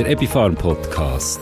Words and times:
der 0.00 0.12
Epifarm 0.12 0.54
Podcast. 0.54 1.38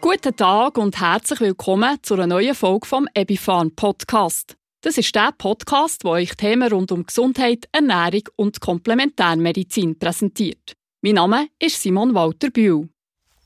Guten 0.00 0.34
Tag 0.34 0.78
und 0.78 0.98
herzlich 0.98 1.40
willkommen 1.40 1.98
zu 2.00 2.14
einer 2.14 2.26
neuen 2.26 2.54
Folge 2.54 2.86
vom 2.86 3.06
Epifarm 3.12 3.72
Podcast. 3.72 4.56
Das 4.80 4.96
ist 4.96 5.14
der 5.14 5.32
Podcast, 5.36 6.04
wo 6.04 6.12
euch 6.12 6.34
Themen 6.34 6.72
rund 6.72 6.90
um 6.90 7.04
Gesundheit, 7.04 7.68
Ernährung 7.70 8.22
und 8.36 8.62
Komplementärmedizin 8.62 9.98
präsentiert. 9.98 10.72
Mein 11.02 11.16
Name 11.16 11.48
ist 11.58 11.82
Simon 11.82 12.14
Walter 12.14 12.48
Bühl. 12.48 12.88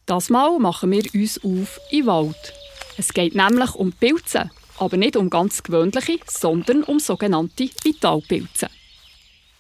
Das 0.07 0.31
Mal 0.31 0.57
machen 0.61 0.93
wir 0.93 1.03
uns 1.13 1.43
auf 1.43 1.81
in 1.91 2.07
Wald. 2.07 2.53
Es 2.97 3.13
geht 3.13 3.35
nämlich 3.35 3.75
um 3.75 3.91
Pilze, 3.91 4.49
aber 4.79 4.97
nicht 4.97 5.17
um 5.17 5.29
ganz 5.29 5.65
gewöhnliche, 5.65 6.21
sondern 6.29 6.85
um 6.85 7.01
sogenannte 7.01 7.69
Vitalpilze. 7.83 8.69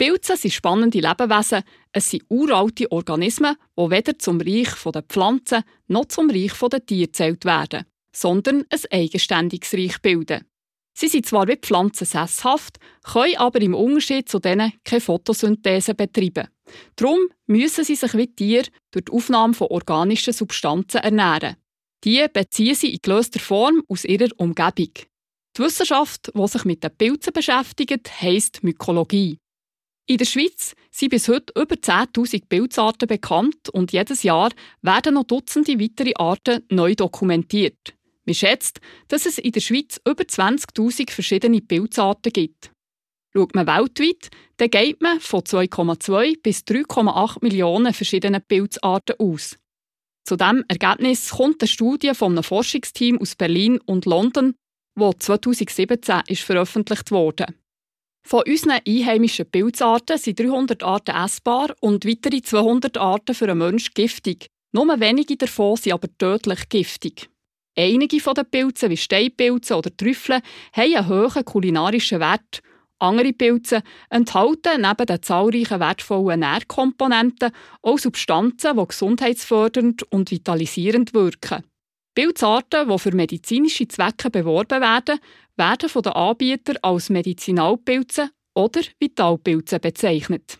Pilze 0.01 0.35
sind 0.35 0.55
spannende 0.55 0.99
Lebewesen. 0.99 1.63
Es 1.93 2.09
sind 2.09 2.23
uralte 2.31 2.91
Organismen, 2.91 3.57
die 3.79 3.91
weder 3.91 4.19
zum 4.19 4.41
Reich 4.41 4.71
der 4.83 5.03
Pflanzen 5.03 5.63
noch 5.89 6.07
zum 6.07 6.31
Reich 6.31 6.59
der 6.59 6.87
Tiere 6.87 7.09
gezählt 7.09 7.45
werden, 7.45 7.85
sondern 8.17 8.65
ein 8.71 8.81
eigenständiges 8.91 9.75
Reich 9.75 10.01
bilden. 10.01 10.47
Sie 10.97 11.09
sind 11.09 11.27
zwar 11.27 11.49
wie 11.49 11.57
Pflanzen 11.57 12.07
sesshaft, 12.07 12.79
können 13.03 13.37
aber 13.37 13.61
im 13.61 13.75
Unterschied 13.75 14.27
zu 14.27 14.39
denen 14.39 14.73
keine 14.85 15.03
Photosynthese 15.03 15.95
betreiben. 15.95 16.49
Darum 16.97 17.19
müssen 17.47 17.85
sie 17.85 17.95
sich 17.95 18.15
wie 18.15 18.35
Tiere 18.35 18.69
durch 18.93 19.05
die 19.05 19.13
Aufnahme 19.13 19.53
von 19.53 19.69
organischen 19.69 20.33
Substanzen 20.33 21.03
ernähren. 21.03 21.57
Die 22.05 22.25
beziehen 22.33 22.75
sie 22.75 22.95
in 22.95 23.01
gelöster 23.03 23.39
Form 23.39 23.83
aus 23.87 24.07
ihrer 24.07 24.31
Umgebung. 24.39 24.95
Die 25.59 25.63
Wissenschaft, 25.63 26.33
die 26.35 26.49
sich 26.49 26.65
mit 26.65 26.83
den 26.85 26.97
Pilzen 26.97 27.35
beschäftigt, 27.35 28.11
heisst 28.23 28.65
Mykologie. 28.65 29.37
In 30.11 30.19
der 30.19 30.25
Schweiz 30.25 30.75
sind 30.91 31.11
bis 31.11 31.29
heute 31.29 31.53
über 31.55 31.77
10.000 31.77 32.43
Pilzarten 32.49 33.07
bekannt 33.07 33.69
und 33.69 33.93
jedes 33.93 34.25
Jahr 34.25 34.51
werden 34.83 35.15
noch 35.15 35.23
Dutzende 35.23 35.79
weitere 35.79 36.15
Arten 36.17 36.65
neu 36.69 36.97
dokumentiert. 36.97 37.95
Man 38.25 38.35
schätzt, 38.35 38.81
dass 39.07 39.25
es 39.25 39.39
in 39.39 39.53
der 39.53 39.61
Schweiz 39.61 40.01
über 40.05 40.25
20.000 40.25 41.13
verschiedene 41.13 41.61
Pilzarten 41.61 42.33
gibt. 42.33 42.73
Schaut 43.33 43.55
man 43.55 43.69
weltweit, 43.69 44.31
dann 44.57 44.71
geht 44.71 45.01
man 45.01 45.21
von 45.21 45.43
2,2 45.43 46.43
bis 46.43 46.63
3,8 46.63 47.39
Millionen 47.43 47.95
verschiedenen 47.95 48.43
Pilzarten 48.43 49.15
aus. 49.21 49.59
Zu 50.25 50.37
diesem 50.37 50.65
Ergebnis 50.67 51.31
kommt 51.31 51.63
eine 51.63 51.69
Studie 51.69 52.15
von 52.15 52.33
einem 52.33 52.43
Forschungsteam 52.43 53.17
aus 53.21 53.37
Berlin 53.37 53.79
und 53.87 54.07
London, 54.07 54.57
die 54.99 55.19
2017 55.21 56.23
ist 56.27 56.43
veröffentlicht 56.43 57.13
wurde. 57.13 57.47
Von 58.23 58.43
unseren 58.47 58.81
einheimischen 58.87 59.51
Pilzarten 59.51 60.19
sind 60.19 60.39
300 60.39 60.83
Arten 60.83 61.17
essbar 61.17 61.75
und 61.81 62.07
weitere 62.07 62.43
200 62.43 62.97
Arten 62.99 63.35
für 63.35 63.49
einen 63.49 63.59
Menschen 63.59 63.93
giftig. 63.95 64.47
Nur 64.73 65.01
wenige 65.01 65.37
davon 65.37 65.77
sind 65.77 65.93
aber 65.95 66.09
tödlich 66.17 66.69
giftig. 66.69 67.29
Einige 67.77 68.19
der 68.19 68.45
Pilze, 68.45 68.91
wie 68.91 68.97
Steinpilze 68.97 69.77
oder 69.77 69.97
Trüffel, 69.97 70.41
haben 70.73 70.95
einen 70.95 71.09
hohen 71.09 71.45
kulinarischen 71.45 72.21
Wert. 72.21 72.61
Andere 72.99 73.33
Pilze 73.33 73.83
enthalten 74.11 74.83
neben 74.83 75.07
den 75.07 75.23
zahlreichen 75.23 75.81
wertvollen 75.81 76.41
Nährkomponenten 76.41 77.51
auch 77.81 77.99
Substanzen, 77.99 78.77
die 78.77 78.87
gesundheitsfördernd 78.87 80.03
und 80.13 80.31
vitalisierend 80.31 81.15
wirken. 81.15 81.65
Pilzarten, 82.15 82.89
die 82.89 82.99
für 82.99 83.15
medizinische 83.15 83.87
Zwecke 83.87 84.31
beworben 84.31 84.81
werden, 84.81 85.21
werden 85.57 85.89
von 85.89 86.03
den 86.03 86.13
Anbietern 86.13 86.79
als 86.83 87.11
Medizinalpilze 87.11 88.31
oder 88.55 88.81
Vitalpilze 88.99 89.79
bezeichnet. 89.79 90.59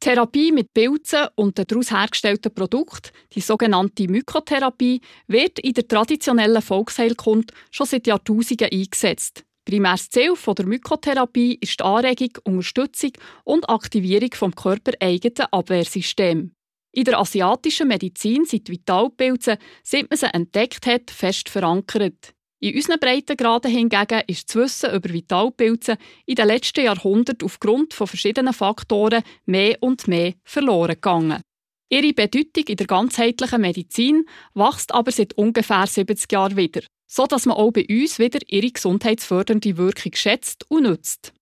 Therapie 0.00 0.52
mit 0.52 0.72
Pilzen 0.72 1.26
und 1.34 1.58
den 1.58 1.66
daraus 1.66 1.90
hergestellten 1.90 2.54
Produkten, 2.54 3.10
die 3.32 3.40
sogenannte 3.40 4.08
Mykotherapie, 4.08 5.00
wird 5.26 5.58
in 5.58 5.72
der 5.72 5.88
traditionellen 5.88 6.62
Volksheilkunde 6.62 7.52
schon 7.70 7.86
seit 7.86 8.06
Jahrtausenden 8.06 8.68
eingesetzt. 8.70 9.44
Primäres 9.64 10.08
Ziel 10.10 10.34
der 10.56 10.66
Mykotherapie 10.66 11.58
ist 11.60 11.80
die 11.80 11.84
Anregung, 11.84 12.30
Unterstützung 12.44 13.12
und 13.42 13.68
Aktivierung 13.68 14.30
des 14.30 14.56
körpereigenen 14.62 15.48
Abwehrsystems. 15.50 16.55
In 16.96 17.04
der 17.04 17.18
asiatischen 17.18 17.88
Medizin 17.88 18.46
sind 18.46 18.68
die 18.68 18.72
Vitalpilze, 18.72 19.58
seit 19.82 20.08
man 20.08 20.16
sie 20.16 20.32
entdeckt 20.32 20.86
hat, 20.86 21.10
fest 21.10 21.50
verankert. 21.50 22.32
In 22.58 22.74
unseren 22.74 22.98
Breitengraden 22.98 23.70
hingegen 23.70 24.22
ist 24.26 24.48
das 24.48 24.56
Wissen 24.56 24.94
über 24.94 25.12
Vitalpilze 25.12 25.98
in 26.24 26.36
den 26.36 26.46
letzten 26.46 26.86
Jahrhunderten 26.86 27.44
aufgrund 27.44 27.92
von 27.92 28.06
verschiedenen 28.06 28.54
Faktoren 28.54 29.22
mehr 29.44 29.76
und 29.80 30.08
mehr 30.08 30.32
verloren 30.42 30.94
gegangen. 30.94 31.42
Ihre 31.90 32.14
Bedeutung 32.14 32.64
in 32.66 32.76
der 32.76 32.86
ganzheitlichen 32.86 33.60
Medizin 33.60 34.24
wächst 34.54 34.94
aber 34.94 35.12
seit 35.12 35.34
ungefähr 35.34 35.86
70 35.86 36.32
Jahren 36.32 36.56
wieder, 36.56 36.80
so 37.06 37.26
dass 37.26 37.44
man 37.44 37.58
auch 37.58 37.72
bei 37.72 37.84
uns 37.90 38.18
wieder 38.18 38.38
ihre 38.48 38.70
gesundheitsfördernde 38.70 39.76
Wirkung 39.76 40.14
schätzt 40.14 40.64
und 40.70 40.84
nutzt. 40.84 41.34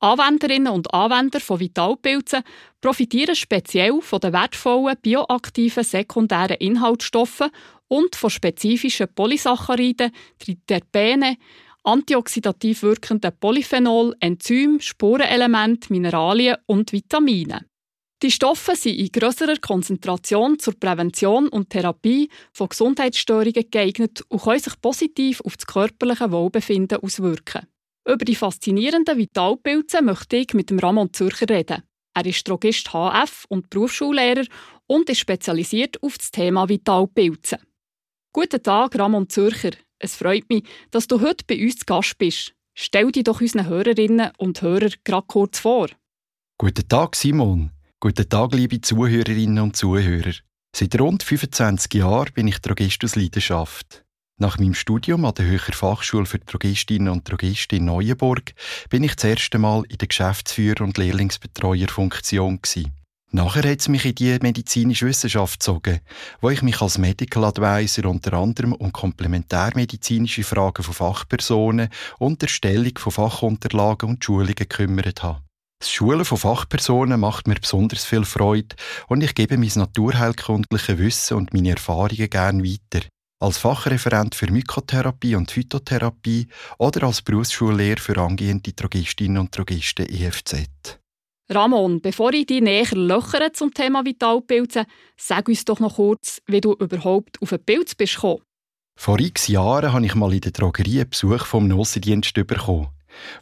Anwenderinnen 0.00 0.72
und 0.72 0.94
Anwender 0.94 1.40
von 1.40 1.60
Vitalpilzen 1.60 2.42
profitieren 2.80 3.36
speziell 3.36 4.00
von 4.00 4.20
den 4.20 4.32
wertvollen 4.32 4.96
bioaktiven 5.02 5.84
sekundären 5.84 6.56
Inhaltsstoffen 6.56 7.50
und 7.88 8.16
von 8.16 8.30
spezifischen 8.30 9.12
Polysacchariden, 9.14 10.10
Triterpene, 10.38 11.36
antioxidativ 11.84 12.82
wirkenden 12.82 13.32
Polyphenol, 13.38 14.16
Enzymen, 14.20 14.80
Spurenelemente, 14.80 15.92
Mineralien 15.92 16.56
und 16.64 16.92
Vitamine. 16.92 17.66
Die 18.22 18.30
Stoffe 18.30 18.76
sind 18.76 18.96
in 18.96 19.12
grösserer 19.12 19.56
Konzentration 19.56 20.58
zur 20.58 20.78
Prävention 20.78 21.48
und 21.48 21.70
Therapie 21.70 22.30
von 22.52 22.68
Gesundheitsstörungen 22.68 23.70
geeignet 23.70 24.22
und 24.28 24.42
können 24.42 24.60
sich 24.60 24.80
positiv 24.80 25.40
auf 25.42 25.56
das 25.56 25.66
körperliche 25.66 26.30
Wohlbefinden 26.30 27.02
auswirken. 27.02 27.66
Über 28.06 28.24
die 28.24 28.34
faszinierenden 28.34 29.18
Vitalpilze 29.18 30.02
möchte 30.02 30.36
ich 30.36 30.54
mit 30.54 30.70
dem 30.70 30.78
Ramon 30.78 31.12
Zürcher 31.12 31.48
reden. 31.48 31.82
Er 32.14 32.26
ist 32.26 32.48
Drogist 32.48 32.88
HF 32.92 33.44
und 33.48 33.70
Berufsschullehrer 33.70 34.44
und 34.86 35.08
ist 35.10 35.20
spezialisiert 35.20 36.02
auf 36.02 36.18
das 36.18 36.30
Thema 36.30 36.68
Vitalpilze. 36.68 37.58
Guten 38.32 38.62
Tag, 38.62 38.98
Ramon 38.98 39.28
Zürcher. 39.28 39.72
Es 39.98 40.16
freut 40.16 40.48
mich, 40.48 40.64
dass 40.90 41.06
du 41.06 41.20
heute 41.20 41.44
bei 41.46 41.62
uns 41.62 41.78
zu 41.78 41.84
Gast 41.84 42.16
bist. 42.18 42.54
Stell 42.74 43.12
dich 43.12 43.24
doch 43.24 43.40
unseren 43.40 43.66
Hörerinnen 43.66 44.30
und 44.38 44.62
Hörern 44.62 44.94
gerade 45.04 45.26
kurz 45.26 45.58
vor. 45.58 45.88
Guten 46.58 46.88
Tag, 46.88 47.16
Simon. 47.16 47.70
Guten 48.00 48.28
Tag, 48.28 48.54
liebe 48.54 48.80
Zuhörerinnen 48.80 49.58
und 49.58 49.76
Zuhörer. 49.76 50.32
Seit 50.74 50.98
rund 50.98 51.22
25 51.22 51.94
Jahren 51.94 52.32
bin 52.32 52.48
ich 52.48 52.60
Drogist 52.60 53.04
aus 53.04 53.16
Leidenschaft. 53.16 54.04
Nach 54.40 54.58
meinem 54.58 54.72
Studium 54.72 55.26
an 55.26 55.34
der 55.34 55.44
Höher 55.44 55.58
Fachschule 55.58 56.24
für 56.24 56.38
Drogistinnen 56.38 57.12
und 57.12 57.30
Drogisten 57.30 57.76
in 57.76 57.84
Neuenburg 57.84 58.54
bin 58.88 59.04
ich 59.04 59.14
das 59.14 59.24
erste 59.24 59.58
Mal 59.58 59.82
in 59.90 59.98
der 59.98 60.08
Geschäftsführer- 60.08 60.82
und 60.82 60.96
Lehrlingsbetreuerfunktion. 60.96 62.62
Gewesen. 62.62 62.90
Nachher 63.32 63.70
hat 63.70 63.80
es 63.80 63.88
mich 63.88 64.06
in 64.06 64.14
die 64.14 64.38
medizinische 64.40 65.04
Wissenschaft 65.04 65.60
gezogen, 65.60 66.00
wo 66.40 66.48
ich 66.48 66.62
mich 66.62 66.80
als 66.80 66.96
Medical 66.96 67.44
Advisor 67.44 68.06
unter 68.06 68.32
anderem 68.32 68.72
um 68.72 68.90
komplementärmedizinische 68.90 70.42
Fragen 70.42 70.84
von 70.84 70.94
Fachpersonen 70.94 71.90
und 72.18 72.42
Erstellung 72.42 72.96
von 72.96 73.12
Fachunterlagen 73.12 74.08
und 74.08 74.24
Schulungen 74.24 74.54
gekümmert 74.54 75.22
habe. 75.22 75.42
Das 75.80 75.90
Schulen 75.92 76.24
von 76.24 76.38
Fachpersonen 76.38 77.20
macht 77.20 77.46
mir 77.46 77.56
besonders 77.56 78.06
viel 78.06 78.24
Freude 78.24 78.74
und 79.06 79.22
ich 79.22 79.34
gebe 79.34 79.58
mein 79.58 79.70
naturheilkundliches 79.74 80.96
Wissen 80.96 81.36
und 81.36 81.52
meine 81.52 81.72
Erfahrungen 81.72 82.30
gerne 82.30 82.64
weiter. 82.64 83.06
Als 83.42 83.56
Fachreferent 83.56 84.34
für 84.34 84.52
Mykotherapie 84.52 85.34
und 85.34 85.50
Phytotherapie 85.50 86.46
oder 86.76 87.06
als 87.06 87.22
Berufsschullehrer 87.22 87.98
für 87.98 88.18
angehende 88.18 88.74
Drogistinnen 88.74 89.38
und 89.38 89.56
Drogisten 89.56 90.06
EFZ. 90.06 90.98
Ramon, 91.48 92.02
bevor 92.02 92.34
ich 92.34 92.44
dich 92.44 92.60
näher 92.60 92.94
löchere 92.94 93.50
zum 93.52 93.72
Thema 93.72 94.04
Vitalpilze, 94.04 94.84
sag 95.16 95.48
uns 95.48 95.64
doch 95.64 95.80
noch 95.80 95.96
kurz, 95.96 96.42
wie 96.46 96.60
du 96.60 96.74
überhaupt 96.74 97.40
auf 97.40 97.54
einen 97.54 97.64
Pilz 97.64 97.94
bist 97.94 98.16
gekommen. 98.16 98.42
Vor 98.94 99.18
x 99.18 99.48
Jahren 99.48 99.94
habe 99.94 100.04
ich 100.04 100.14
mal 100.14 100.34
in 100.34 100.42
der 100.42 100.52
Drogerie 100.52 101.00
einen 101.00 101.08
Besuch 101.08 101.46
vom 101.46 101.66
Nossendienst 101.66 102.34
bekommen, 102.34 102.88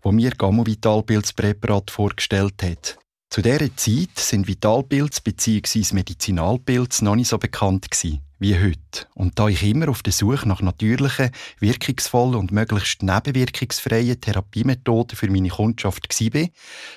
wo 0.03 0.13
mir 0.13 0.31
Gamovitalpilzpräparat 0.31 1.91
vorgestellt 1.91 2.63
hat. 2.63 2.99
Zu 3.31 3.43
dieser 3.43 3.77
Zeit 3.77 4.17
sind 4.17 4.47
Vitalpilze 4.47 5.23
bzw. 5.23 5.93
Medizinalpilze 5.93 7.05
noch 7.05 7.17
nicht 7.17 7.29
so 7.29 7.37
bekannt 7.37 7.91
gewesen 7.91 8.23
wie 8.39 8.55
heute. 8.55 9.07
Und 9.15 9.39
da 9.39 9.49
ich 9.49 9.63
immer 9.63 9.89
auf 9.89 10.03
der 10.03 10.13
Suche 10.13 10.49
nach 10.49 10.63
natürlichen, 10.63 11.31
wirkungsvollen 11.61 12.37
und 12.37 12.53
möglichst 12.53 13.03
nebenwirkungsfreien 13.03 14.21
Therapiemethoden 14.21 15.17
für 15.17 15.31
meine 15.31 15.49
Kundschaft 15.49 16.09
war, 16.09 16.49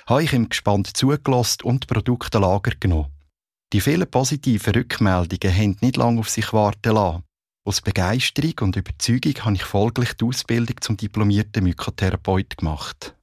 habe 0.07 0.23
ich 0.23 0.33
ihm 0.33 0.49
gespannt 0.49 0.95
zugelassen 0.95 1.63
und 1.63 1.87
Produkte 1.87 2.39
Lager 2.39 2.73
genommen. 2.79 3.11
Die 3.73 3.81
vielen 3.81 4.09
positiven 4.09 4.73
Rückmeldungen 4.73 5.55
haben 5.55 5.77
nicht 5.81 5.97
lange 5.97 6.19
auf 6.19 6.29
sich 6.29 6.51
warten 6.53 6.93
lassen. 6.93 7.23
Aus 7.63 7.79
Begeisterung 7.79 8.55
und 8.61 8.75
Überzeugung 8.75 9.35
habe 9.45 9.55
ich 9.55 9.63
folglich 9.63 10.13
die 10.13 10.25
Ausbildung 10.25 10.75
zum 10.81 10.97
diplomierten 10.97 11.63
Mykotherapeut 11.63 12.57
gemacht. 12.57 13.15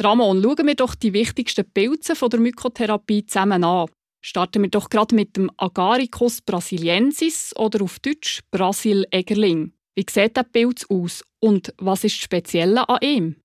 Ramon, 0.00 0.42
schauen 0.42 0.66
wir 0.66 0.74
doch 0.74 0.94
die 0.94 1.12
wichtigsten 1.12 1.68
Pilze 1.70 2.14
der 2.14 2.40
Mykotherapie 2.40 3.26
zusammen 3.26 3.64
an. 3.64 3.86
Starten 4.20 4.62
wir 4.62 4.70
doch 4.70 4.90
gerade 4.90 5.14
mit 5.14 5.36
dem 5.36 5.50
Agaricus 5.56 6.40
brasiliensis 6.40 7.54
oder 7.56 7.82
auf 7.82 8.00
Deutsch 8.00 8.40
Brasil 8.50 9.06
Egerling. 9.10 9.72
Wie 9.94 10.06
sieht 10.08 10.36
der 10.36 10.42
Pilz 10.42 10.84
aus 10.88 11.22
und 11.40 11.72
was 11.78 12.04
ist 12.04 12.16
das 12.16 12.24
Spezielle 12.24 12.88
an 12.88 12.98
ihm? 13.00 13.36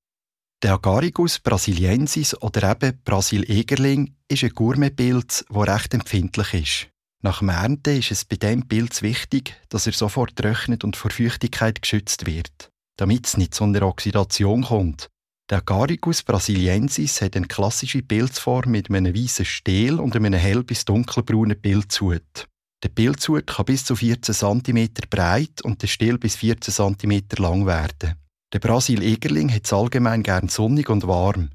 Der 0.63 0.73
Agaricus 0.73 1.39
brasiliensis 1.39 2.41
oder 2.41 2.71
eben 2.71 2.99
Brasil 3.03 3.43
Egerling 3.49 4.15
ist 4.29 4.43
ein 4.43 4.51
Gourmetpilz, 4.51 5.45
der 5.49 5.67
recht 5.75 5.93
empfindlich 5.93 6.53
ist. 6.53 6.89
Nach 7.21 7.39
dem 7.39 7.49
Ernten 7.49 7.97
ist 7.97 8.11
es 8.11 8.25
bei 8.25 8.35
diesem 8.35 8.67
Pilz 8.67 9.01
wichtig, 9.01 9.55
dass 9.69 9.87
er 9.87 9.93
sofort 9.93 10.35
trocknet 10.35 10.83
und 10.83 10.95
vor 10.95 11.11
Feuchtigkeit 11.11 11.81
geschützt 11.81 12.25
wird, 12.25 12.71
damit 12.97 13.27
es 13.27 13.37
nicht 13.37 13.53
zu 13.53 13.63
einer 13.63 13.83
Oxidation 13.83 14.63
kommt. 14.63 15.09
Der 15.49 15.57
Agaricus 15.57 16.23
brasiliensis 16.23 17.21
hat 17.21 17.35
eine 17.35 17.47
klassische 17.47 18.01
Pilzform 18.01 18.71
mit 18.71 18.89
einem 18.89 19.13
weißen 19.13 19.43
Stiel 19.43 19.99
und 19.99 20.15
einem 20.15 20.33
hell- 20.33 20.63
bis 20.63 20.85
dunkelbraunen 20.85 21.61
Pilzhut. 21.61 22.47
Der 22.81 22.89
Pilzhut 22.89 23.47
kann 23.47 23.65
bis 23.65 23.83
zu 23.83 23.95
14 23.95 24.35
cm 24.35 24.89
breit 25.09 25.61
und 25.63 25.81
der 25.81 25.87
Stiel 25.87 26.17
bis 26.17 26.37
14 26.37 26.97
cm 26.97 27.23
lang 27.37 27.65
werden. 27.65 28.15
Der 28.53 28.59
Brasil-Egerling 28.59 29.53
hat 29.53 29.65
es 29.65 29.73
allgemein 29.73 30.23
gern 30.23 30.47
sonnig 30.47 30.89
und 30.89 31.07
warm. 31.07 31.49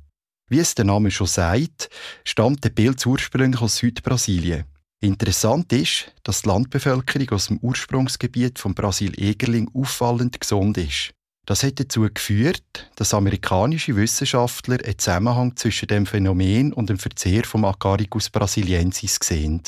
Wie 0.49 0.59
es 0.59 0.75
der 0.75 0.85
Name 0.85 1.11
schon 1.11 1.27
sagt, 1.27 1.91
stammt 2.25 2.65
der 2.65 2.71
Pilz 2.71 3.07
ursprünglich 3.07 3.61
aus 3.61 3.77
Südbrasilien. 3.77 4.65
Interessant 5.01 5.73
ist, 5.73 6.13
dass 6.25 6.43
die 6.43 6.49
Landbevölkerung 6.49 7.31
aus 7.31 7.47
dem 7.47 7.59
Ursprungsgebiet 7.59 8.59
von 8.59 8.75
Brasil-Egerling 8.75 9.71
auffallend 9.75 10.41
gesund 10.41 10.77
ist. 10.77 11.13
Das 11.49 11.63
hat 11.63 11.81
dazu 11.81 12.07
geführt, 12.13 12.91
dass 12.97 13.15
amerikanische 13.15 13.97
Wissenschaftler 13.97 14.85
einen 14.85 14.99
Zusammenhang 14.99 15.57
zwischen 15.57 15.89
dem 15.89 16.05
Phänomen 16.05 16.75
und 16.75 16.91
dem 16.91 16.99
Verzehr 16.99 17.43
vom 17.45 17.65
Agaricus 17.65 18.29
brasiliensis 18.29 19.19
sehen. 19.23 19.63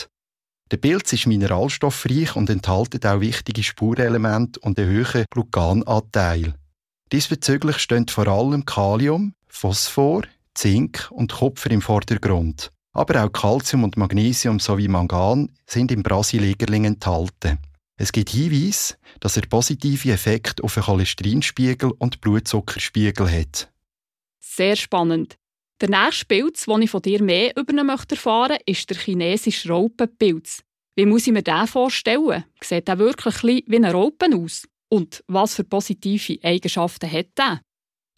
Der 0.70 0.76
Pilz 0.76 1.14
ist 1.14 1.26
mineralstoffreich 1.26 2.36
und 2.36 2.50
enthält 2.50 3.06
auch 3.06 3.20
wichtige 3.20 3.62
Spurelemente 3.62 4.60
und 4.60 4.78
einen 4.78 5.06
hohen 5.06 5.24
Glucananteil. 5.30 6.52
Diesbezüglich 7.12 7.78
stehen 7.78 8.06
vor 8.08 8.28
allem 8.28 8.66
Kalium, 8.66 9.32
Phosphor, 9.48 10.24
Zink 10.52 11.08
und 11.10 11.32
Kupfer 11.32 11.70
im 11.70 11.80
Vordergrund. 11.80 12.70
Aber 12.92 13.24
auch 13.24 13.32
Calcium 13.32 13.84
und 13.84 13.96
Magnesium 13.96 14.60
sowie 14.60 14.88
Mangan 14.88 15.50
sind 15.64 15.90
im 15.92 16.02
Brasilegerling 16.02 16.84
enthalten. 16.84 17.58
Es 18.00 18.12
gibt 18.12 18.30
Hinweise, 18.30 18.94
dass 19.20 19.36
er 19.36 19.42
positive 19.42 20.10
Effekte 20.10 20.64
auf 20.64 20.72
den 20.72 20.84
Cholesterinspiegel 20.84 21.92
und 21.98 22.22
Blutzuckerspiegel 22.22 23.30
hat. 23.30 23.70
Sehr 24.42 24.74
spannend. 24.76 25.36
Der 25.82 25.90
nächste 25.90 26.24
Pilz, 26.24 26.64
den 26.64 26.80
ich 26.80 26.90
von 26.90 27.02
dir 27.02 27.22
mehr 27.22 27.54
über 27.58 27.74
ihn 27.74 27.84
möchte 27.84 28.14
erfahren 28.14 28.56
ist 28.64 28.88
der 28.88 28.96
chinesische 28.96 29.68
Raupenpilz. 29.68 30.62
Wie 30.96 31.04
muss 31.04 31.26
ich 31.26 31.34
mir 31.34 31.42
den 31.42 31.66
vorstellen? 31.66 32.44
Sieht 32.62 32.88
er 32.88 32.98
wirklich 32.98 33.42
wie 33.66 33.76
ein 33.76 33.84
Raupen 33.84 34.32
aus? 34.32 34.66
Und 34.88 35.22
was 35.26 35.56
für 35.56 35.64
positive 35.64 36.38
Eigenschaften 36.42 37.12
hat 37.12 37.38
er? 37.38 37.60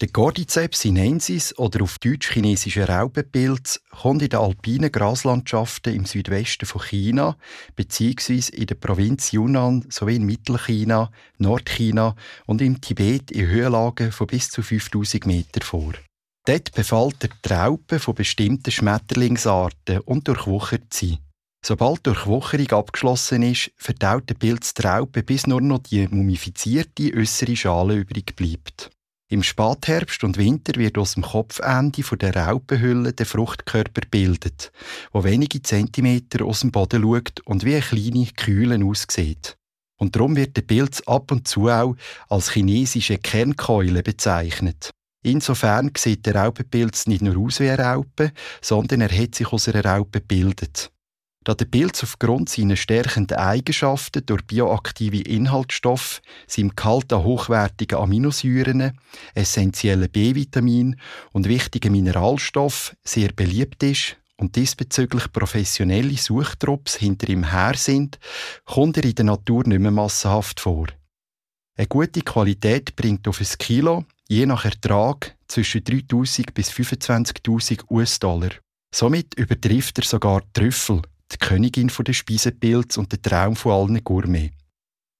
Der 0.03 0.11
Cordyceps 0.11 0.81
sinensis 0.81 1.57
oder 1.57 1.81
auf 1.81 1.97
Deutsch 1.97 2.33
chinesischer 2.33 2.89
Raupenpilz 2.89 3.79
kommt 4.01 4.21
in 4.21 4.27
den 4.27 4.39
alpinen 4.41 4.91
Graslandschaften 4.91 5.95
im 5.95 6.03
Südwesten 6.03 6.65
von 6.65 6.81
China 6.81 7.37
bzw. 7.77 8.53
in 8.53 8.65
der 8.65 8.75
Provinz 8.75 9.31
Yunnan 9.31 9.85
sowie 9.87 10.17
in 10.17 10.25
Mittelchina, 10.25 11.09
Nordchina 11.37 12.17
und 12.47 12.61
im 12.61 12.81
Tibet 12.81 13.31
in 13.31 13.47
Höhenlagen 13.47 14.11
von 14.11 14.27
bis 14.27 14.49
zu 14.49 14.61
5000 14.61 15.25
Meter 15.25 15.63
vor. 15.63 15.93
Dort 16.45 16.73
befällt 16.73 17.23
er 17.23 17.29
die 17.29 17.53
Raupen 17.53 17.99
von 18.01 18.15
bestimmten 18.15 18.71
Schmetterlingsarten 18.71 20.01
und 20.01 20.27
durchwuchert 20.27 20.93
sie. 20.93 21.19
Sobald 21.65 21.99
die 21.99 22.09
Durchwucherung 22.11 22.71
abgeschlossen 22.71 23.41
ist, 23.43 23.71
verdaut 23.77 24.29
der 24.29 24.33
Pilz 24.33 24.73
die 24.73 24.81
Raupe, 24.81 25.23
bis 25.23 25.47
nur 25.47 25.61
noch 25.61 25.79
die 25.79 26.05
mumifizierte 26.09 27.13
äußere 27.15 27.55
Schale 27.55 27.95
übrig 27.95 28.35
bleibt. 28.35 28.89
Im 29.33 29.41
Spätherbst 29.41 30.23
und 30.23 30.37
Winter 30.37 30.79
wird 30.79 30.95
aus 30.95 31.15
dem 31.15 31.23
Kopfende 31.23 32.03
der 32.19 32.35
Raupenhülle 32.35 33.13
der 33.13 33.25
Fruchtkörper 33.25 34.03
bildet, 34.11 34.71
wo 35.11 35.23
wenige 35.23 35.59
Zentimeter 35.63 36.45
aus 36.45 36.59
dem 36.59 36.69
Boden 36.69 37.01
schaut 37.01 37.39
und 37.45 37.65
wie 37.65 37.73
eine 37.73 37.81
kleine 37.81 38.27
Kühle 38.37 38.85
aussieht. 38.85 39.57
Und 39.97 40.15
darum 40.15 40.35
wird 40.35 40.55
der 40.55 40.61
Pilz 40.61 41.01
ab 41.07 41.31
und 41.31 41.47
zu 41.47 41.67
auch 41.67 41.95
als 42.29 42.51
chinesische 42.51 43.17
Kernkeule 43.17 44.03
bezeichnet. 44.03 44.91
Insofern 45.23 45.89
sieht 45.97 46.27
der 46.27 46.35
Raupenpilz 46.35 47.07
nicht 47.07 47.23
nur 47.23 47.43
aus 47.43 47.59
wie 47.59 47.71
eine 47.71 47.83
Raupe, 47.83 48.33
sondern 48.61 49.01
er 49.01 49.17
hat 49.17 49.33
sich 49.33 49.51
aus 49.51 49.67
einer 49.67 49.83
Raupe 49.83 50.21
gebildet. 50.21 50.92
Da 51.43 51.53
der 51.53 51.65
Pilz 51.65 52.03
aufgrund 52.03 52.47
seiner 52.47 52.77
stärkenden 52.77 53.37
Eigenschaften 53.37 54.25
durch 54.25 54.43
bioaktive 54.43 55.21
Inhaltsstoffe, 55.21 56.21
seinem 56.47 56.73
Gehalt 56.73 57.11
an 57.11 57.23
hochwertigen 57.23 57.97
Aminosäuren, 57.97 58.97
essentiellen 59.35 60.09
B-Vitaminen 60.09 60.99
und 61.33 61.49
wichtigen 61.49 61.91
Mineralstoffen 61.91 62.95
sehr 63.03 63.33
beliebt 63.33 63.83
ist 63.83 64.15
und 64.37 64.55
diesbezüglich 64.55 65.31
professionelle 65.33 66.15
Suchtrupps 66.15 66.95
hinter 66.95 67.27
ihm 67.27 67.51
her 67.51 67.73
sind, 67.75 68.19
kommt 68.63 68.97
er 68.97 69.03
in 69.03 69.15
der 69.15 69.25
Natur 69.25 69.67
nicht 69.67 69.79
mehr 69.79 69.91
massenhaft 69.91 70.61
vor. 70.61 70.87
Eine 71.75 71.87
gute 71.87 72.21
Qualität 72.21 72.95
bringt 72.95 73.27
auf 73.27 73.41
ein 73.41 73.57
Kilo, 73.57 74.05
je 74.29 74.45
nach 74.45 74.63
Ertrag, 74.63 75.35
zwischen 75.47 75.81
3.000 75.81 76.53
bis 76.53 76.69
25.000 76.71 77.83
US-Dollar. 77.89 78.51
Somit 78.95 79.33
übertrifft 79.33 79.97
er 79.99 80.05
sogar 80.05 80.41
Trüffel– 80.53 81.01
die 81.33 81.45
Königin 81.45 81.91
der 82.05 82.13
Speisepilze 82.13 82.99
und 82.99 83.11
der 83.11 83.21
Traum 83.21 83.55
von 83.55 83.71
allen 83.71 84.03
Gourmet. 84.03 84.51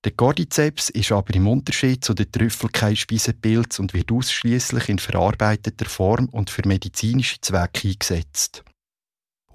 Der 0.04 0.12
Cordyceps 0.12 0.90
ist 0.90 1.12
aber 1.14 1.34
im 1.34 1.48
Unterschied 1.48 2.04
zu 2.04 2.14
den 2.14 2.30
Trüffel 2.30 2.70
kein 2.70 2.96
Speisepilz 2.96 3.80
und 3.80 3.94
wird 3.94 4.12
ausschließlich 4.12 4.90
in 4.90 5.00
verarbeiteter 5.00 5.86
Form 5.86 6.28
und 6.30 6.50
für 6.50 6.68
medizinische 6.68 7.40
Zwecke 7.40 7.88
eingesetzt. 7.88 8.64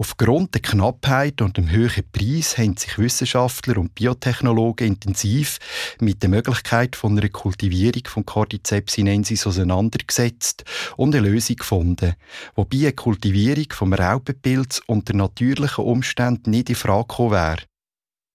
Aufgrund 0.01 0.55
der 0.55 0.63
Knappheit 0.63 1.43
und 1.43 1.57
dem 1.57 1.73
hohen 1.73 2.05
Preis 2.13 2.57
haben 2.57 2.77
sich 2.77 2.99
Wissenschaftler 2.99 3.79
und 3.79 3.97
Biotechnologen 3.97 4.87
intensiv 4.87 5.59
mit 6.01 6.23
der 6.23 6.31
Möglichkeit 6.31 6.95
von 6.95 7.19
einer 7.19 7.29
Kultivierung 7.29 8.03
von 8.07 8.25
Cordyceps 8.25 8.93
sinensis 8.93 9.45
auseinandergesetzt 9.45 10.63
und 10.97 11.17
eine 11.17 11.29
Lösung 11.29 11.57
gefunden, 11.57 12.15
wobei 12.55 12.79
eine 12.79 12.93
Kultivierung 12.93 13.67
vom 13.73 13.93
Raupenpilz 13.93 14.83
unter 14.87 15.15
natürlichen 15.15 15.85
Umständen 15.85 16.51
nicht 16.51 16.71
in 16.71 16.77
Frage 16.77 17.09
gekommen 17.09 17.33
wäre. 17.33 17.63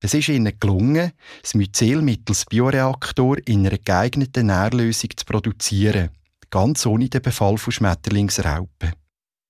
Es 0.01 0.13
ist 0.13 0.27
ihnen 0.27 0.59
gelungen, 0.59 1.13
das 1.41 1.53
Myzel 1.53 2.01
mittels 2.01 2.43
Bioreaktor 2.43 3.37
in 3.45 3.65
einer 3.65 3.77
geeigneten 3.77 4.47
Nährlösung 4.47 5.11
zu 5.15 5.23
produzieren, 5.23 6.09
ganz 6.49 6.85
ohne 6.85 7.07
den 7.07 7.21
Befall 7.21 7.57
von 7.57 7.71
Schmetterlingsraupen. 7.71 9.02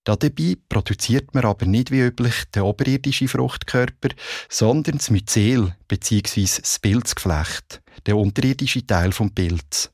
Dabei 0.05 0.57
produziert 0.67 1.33
man 1.33 1.45
aber 1.45 1.65
nicht 1.65 1.89
wie 1.89 2.01
üblich 2.01 2.43
den 2.53 2.63
oberirdischen 2.63 3.29
Fruchtkörper, 3.29 4.09
sondern 4.49 4.97
das 4.97 5.09
Myzel 5.09 5.75
bzw. 5.87 6.41
das 6.41 6.79
Pilzgeflecht, 6.79 7.81
der 8.05 8.17
unterirdische 8.17 8.85
Teil 8.85 9.13
vom 9.13 9.31
Pilz. 9.31 9.91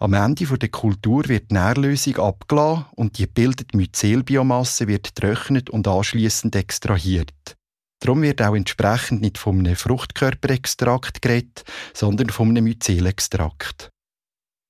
Am 0.00 0.14
Ende 0.14 0.46
der 0.46 0.68
Kultur 0.68 1.26
wird 1.26 1.50
die 1.50 1.54
Nährlösung 1.54 2.18
abgelassen 2.18 2.86
und 2.94 3.18
die 3.18 3.22
gebildete 3.22 3.76
Myzelbiomasse 3.76 4.86
wird 4.86 5.12
getrocknet 5.12 5.70
und 5.70 5.88
anschließend 5.88 6.54
extrahiert. 6.54 7.56
Darum 8.00 8.22
wird 8.22 8.40
auch 8.40 8.54
entsprechend 8.54 9.22
nicht 9.22 9.38
von 9.38 9.58
einem 9.58 9.74
Fruchtkörperextrakt 9.74 11.20
geredet, 11.20 11.64
sondern 11.94 12.28
von 12.28 12.48
einem 12.50 12.62
Myzelextrakt. 12.62 13.90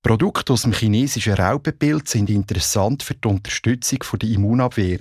Produkte 0.01 0.53
aus 0.53 0.61
dem 0.61 0.71
chinesischen 0.71 1.33
Raupenpilz 1.33 2.11
sind 2.11 2.29
interessant 2.29 3.03
für 3.03 3.15
die 3.15 3.27
Unterstützung 3.27 3.99
der 4.19 4.29
Immunabwehr. 4.29 4.99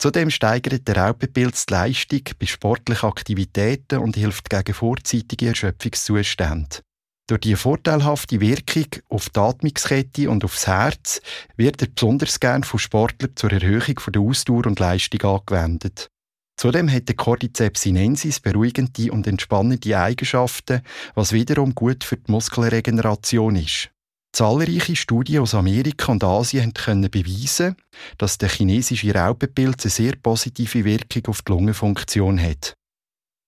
Zudem 0.00 0.30
steigert 0.30 0.88
der 0.88 0.96
Raupenpilz 0.96 1.66
die 1.66 1.74
Leistung 1.74 2.22
bei 2.38 2.46
sportlichen 2.46 3.08
Aktivitäten 3.08 3.98
und 3.98 4.16
hilft 4.16 4.48
gegen 4.48 4.74
vorzeitige 4.74 5.48
Erschöpfungszustände. 5.48 6.80
Durch 7.28 7.40
die 7.42 7.56
vorteilhafte 7.56 8.40
Wirkung 8.40 8.86
auf 9.10 9.28
die 9.28 9.38
Atmungskette 9.38 10.30
und 10.30 10.44
aufs 10.44 10.66
Herz 10.66 11.20
wird 11.56 11.82
er 11.82 11.88
besonders 11.88 12.40
gern 12.40 12.64
von 12.64 12.78
Sportlern 12.78 13.36
zur 13.36 13.52
Erhöhung 13.52 14.00
der 14.14 14.22
Ausdauer 14.22 14.66
und 14.66 14.78
Leistung 14.78 15.20
angewendet. 15.20 16.08
Zudem 16.56 16.90
hat 16.90 17.08
der 17.08 17.16
Cordyceps 17.16 17.82
sinensis 17.82 18.40
beruhigende 18.40 19.12
und 19.12 19.26
entspannende 19.26 19.98
Eigenschaften, 19.98 20.80
was 21.14 21.32
wiederum 21.32 21.74
gut 21.74 22.02
für 22.02 22.16
die 22.16 22.32
Muskelregeneration 22.32 23.56
ist. 23.56 23.90
Zahlreiche 24.38 24.94
Studien 24.94 25.42
aus 25.42 25.52
Amerika 25.52 26.12
und 26.12 26.22
Asien 26.22 26.72
können 26.72 27.10
beweisen, 27.10 27.74
dass 28.18 28.38
der 28.38 28.48
chinesische 28.48 29.12
Raupenpilz 29.12 29.84
eine 29.84 29.90
sehr 29.90 30.14
positive 30.22 30.84
Wirkung 30.84 31.26
auf 31.26 31.42
die 31.42 31.50
Lungenfunktion 31.50 32.40
hat. 32.40 32.74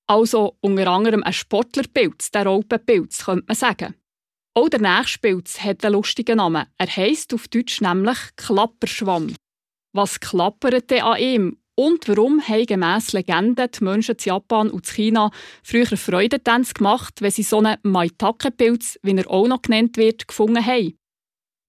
Also 0.08 0.56
unter 0.60 0.88
anderem 0.88 1.22
ein 1.22 1.32
Sportlerpilz, 1.32 2.32
der 2.32 2.46
Raupenpilz, 2.46 3.24
könnte 3.24 3.44
man 3.46 3.56
sagen. 3.56 3.94
Auch 4.54 4.68
der 4.68 4.80
nächste 4.80 5.20
Pilz 5.20 5.60
hat 5.60 5.84
einen 5.84 5.94
lustigen 5.94 6.38
Namen. 6.38 6.66
Er 6.76 6.96
heisst 6.96 7.32
auf 7.34 7.46
Deutsch 7.46 7.80
nämlich 7.80 8.18
Klapperschwamm. 8.34 9.36
Was 9.92 10.18
klappert 10.18 10.90
denn 10.90 11.02
an 11.02 11.20
ihm 11.20 11.59
Und 11.80 12.08
warum 12.08 12.42
haben 12.46 12.66
gemäss 12.66 13.14
Legende 13.14 13.66
die 13.68 13.82
Menschen 13.82 14.14
in 14.14 14.22
Japan 14.22 14.68
und 14.68 14.86
in 14.86 14.94
China 14.94 15.30
früher 15.62 15.96
Freudentänze 15.96 16.74
gemacht, 16.74 17.22
wenn 17.22 17.30
sie 17.30 17.42
so 17.42 17.56
einen 17.56 17.78
Maitake-Pilz, 17.82 18.98
wie 19.02 19.16
er 19.16 19.30
auch 19.30 19.48
noch 19.48 19.62
genannt 19.62 19.96
wird, 19.96 20.28
gefunden 20.28 20.62
haben? 20.62 20.98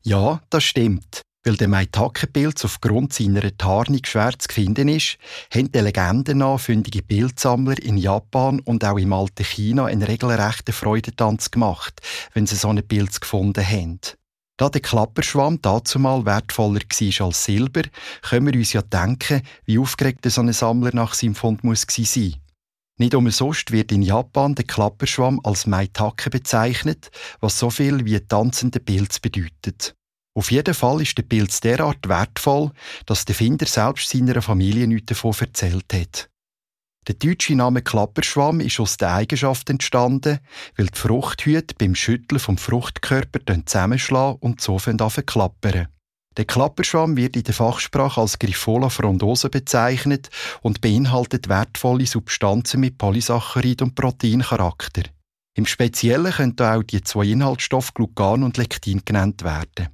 Ja, 0.04 0.42
das 0.50 0.66
stimmt. 0.66 1.22
Weil 1.46 1.56
der 1.56 1.70
Maitake-Pilz 1.70 2.66
aufgrund 2.66 3.14
seiner 3.14 3.56
Tarnung 3.58 4.02
schwer 4.04 4.38
zu 4.38 4.54
finden 4.54 4.90
ist, 4.90 5.18
haben 5.50 5.72
die 5.72 5.80
Legenden 5.80 6.40
nach 6.40 6.60
Bildsammler 7.08 7.82
in 7.82 7.96
Japan 7.96 8.60
und 8.60 8.84
auch 8.84 9.00
im 9.00 9.14
alten 9.14 9.46
China 9.46 9.86
einen 9.86 10.04
regelrechten 10.04 10.74
Freudentanz 10.74 11.52
gemacht, 11.52 12.02
wenn 12.34 12.48
sie 12.48 12.58
so 12.58 12.68
einen 12.68 12.86
Pilz 12.86 13.22
gefunden 13.22 13.66
haben. 13.66 14.02
Da 14.62 14.70
der 14.70 14.82
Klapperschwamm 14.82 15.60
dazumal 15.60 16.24
wertvoller 16.24 16.82
war 16.82 17.26
als 17.26 17.46
Silber, 17.46 17.82
können 18.22 18.46
wir 18.46 18.54
uns 18.54 18.74
ja 18.74 18.84
denken, 18.84 19.42
wie 19.66 19.80
aufgeregt 19.80 20.24
so 20.30 20.40
ein 20.40 20.54
Sammler 20.54 20.92
nach 20.94 21.16
seinem 21.16 21.34
Fund 21.34 21.64
muss 21.64 21.88
sein. 21.90 22.36
Nicht 23.00 23.16
umsonst 23.16 23.72
wird 23.72 23.92
in 23.92 24.04
Japan 24.04 24.54
der 24.54 24.66
Klapperschwamm 24.66 25.42
als 25.44 25.66
Maitake 25.66 26.30
bezeichnet, 26.30 27.10
was 27.40 27.58
so 27.58 27.72
viel 27.72 28.06
wie 28.06 28.20
tanzender 28.20 28.78
Pilz 28.78 29.18
bedeutet. 29.18 29.96
Auf 30.36 30.52
jeden 30.52 30.76
Fall 30.76 31.02
ist 31.02 31.18
der 31.18 31.24
Pilz 31.24 31.60
derart 31.62 32.08
wertvoll, 32.08 32.70
dass 33.08 33.26
der 33.26 33.34
Finder 33.34 33.66
selbst 33.66 34.10
seiner 34.10 34.44
Familie 34.44 34.88
nichts 34.88 35.08
davon 35.08 35.34
erzählt 35.40 35.92
hat. 35.92 36.31
Der 37.08 37.16
deutsche 37.16 37.56
Name 37.56 37.82
Klapperschwamm 37.82 38.60
ist 38.60 38.80
aus 38.80 38.98
der 38.98 39.16
Eigenschaft 39.16 39.70
entstanden, 39.72 40.38
weil 40.78 40.86
die 40.86 41.00
Fruchthüte 41.00 41.74
beim 41.76 41.96
Schütteln 41.96 42.40
vom 42.40 42.60
Fruchtkörper 42.60 43.40
zusammenschlagen 43.66 44.38
und 44.40 44.62
so 44.62 44.78
klappern. 44.78 45.88
Der 46.38 46.46
Klapperschwamm 46.46 47.18
wird 47.18 47.36
in 47.36 47.44
der 47.44 47.56
Fachsprache 47.56 48.22
als 48.22 48.38
Griffola 48.38 48.90
frondosa 48.90 49.50
bezeichnet 49.50 50.30
und 50.62 50.80
beinhaltet 50.80 51.50
wertvolle 51.50 52.06
Substanzen 52.06 52.80
mit 52.80 53.00
Polysaccharid- 53.00 53.82
und 53.82 53.96
Proteincharakter. 53.96 55.04
Im 55.58 55.66
Speziellen 55.66 56.32
können 56.32 56.60
auch 56.60 56.84
die 56.84 57.02
zwei 57.02 57.26
Inhaltsstoffe 57.26 57.94
Glucan 57.96 58.44
und 58.44 58.58
Lektin 58.58 59.02
genannt 59.04 59.44
werden. 59.44 59.90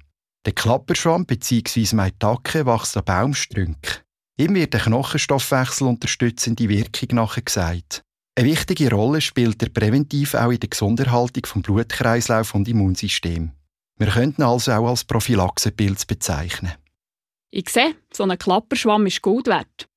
Der 0.46 0.52
Klapperschwamm 0.52 1.26
bzw. 1.26 1.96
Maitake 1.96 2.66
wächst 2.66 2.96
an 2.98 3.04
Baumstrünken. 3.04 4.07
Ihm 4.40 4.54
wird 4.54 4.72
der 4.72 4.80
Knochenstoffwechsel 4.80 5.88
unterstützende 5.88 6.68
Wirkung 6.68 7.28
gesagt. 7.44 8.04
Eine 8.38 8.48
wichtige 8.48 8.88
Rolle 8.88 9.20
spielt 9.20 9.60
er 9.60 9.68
präventiv 9.68 10.34
auch 10.34 10.52
in 10.52 10.60
der 10.60 10.68
Gesunderhaltung 10.68 11.44
vom 11.44 11.62
Blutkreislauf 11.62 12.54
und 12.54 12.68
Immunsystem. 12.68 13.50
Wir 13.98 14.06
könnten 14.06 14.44
also 14.44 14.70
auch 14.70 14.90
als 14.90 15.04
Prophylaxepilz 15.04 16.04
bezeichnen. 16.04 16.74
Ich 17.50 17.68
sehe, 17.68 17.96
so 18.12 18.22
ein 18.22 18.38
Klapperschwamm 18.38 19.06
ist 19.06 19.22
gut 19.22 19.48
wert. 19.48 19.88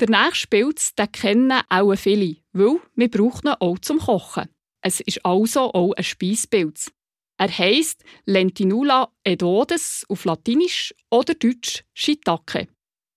Der 0.00 0.10
nächste 0.10 0.48
Pilz 0.48 0.94
den 0.94 1.10
kennen 1.10 1.62
auch 1.70 1.96
viele, 1.96 2.36
weil 2.52 2.80
wir 2.94 3.10
brauchen 3.10 3.48
ihn 3.48 3.56
auch 3.58 3.78
zum 3.78 4.00
Kochen. 4.00 4.50
Es 4.82 5.00
ist 5.00 5.24
also 5.24 5.72
auch 5.72 5.94
ein 5.94 6.04
Speispilz. 6.04 6.92
Er 7.38 7.48
heisst 7.48 8.04
Lentinula 8.26 9.08
edodes 9.24 10.04
auf 10.10 10.26
Latinisch 10.26 10.94
oder 11.10 11.32
Deutsch 11.34 11.84
Shiitake. 11.94 12.68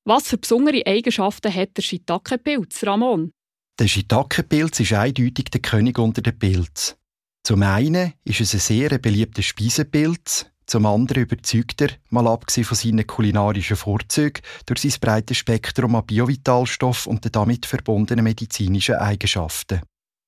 Was 0.04 0.28
für 0.28 0.38
besondere 0.38 0.86
Eigenschaften 0.86 1.54
hat 1.54 1.78
der 1.78 1.84
Shiitake-Pilz, 1.84 2.84
Ramon? 2.86 3.32
Der 3.80 3.88
Shiitake-Pilz 3.88 4.80
ist 4.80 4.94
eindeutig 4.94 5.46
der 5.46 5.62
König 5.62 6.00
unter 6.00 6.22
den 6.22 6.38
Pilzen. 6.38 6.96
Zum 7.44 7.62
einen 7.64 8.14
ist 8.24 8.42
es 8.42 8.54
ein 8.54 8.60
sehr 8.60 8.98
beliebter 8.98 9.42
Speisepilz, 9.42 10.48
zum 10.66 10.86
anderen 10.86 11.24
überzeugt 11.24 11.82
er, 11.82 11.90
mal 12.10 12.28
abgesehen 12.28 12.66
von 12.66 12.78
seinen 12.78 13.06
kulinarischen 13.06 13.76
Vorzügen, 13.76 14.42
durch 14.66 14.82
sein 14.82 14.94
breites 15.02 15.38
Spektrum 15.38 15.96
an 15.96 16.06
Biovitalstoff 16.06 17.08
und 17.08 17.26
den 17.26 17.32
damit 17.32 17.66
verbundenen 17.66 18.24
medizinischen 18.24 18.96
Eigenschaften. 18.96 19.82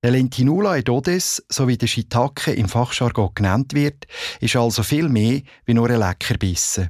Der 0.04 0.12
Lentinula 0.12 0.76
edodes, 0.76 1.46
so 1.48 1.68
wie 1.68 1.78
der 1.78 1.88
Shiitake 1.88 2.52
im 2.52 2.68
Fachjargon 2.68 3.32
genannt 3.34 3.74
wird, 3.74 4.06
ist 4.42 4.56
also 4.56 4.84
viel 4.84 5.08
mehr 5.08 5.42
wie 5.66 5.74
nur 5.74 5.90
ein 5.90 6.00
Leckerbissen. 6.00 6.90